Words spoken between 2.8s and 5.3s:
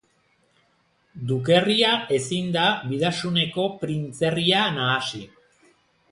Bidaxuneko printzerria nahasi.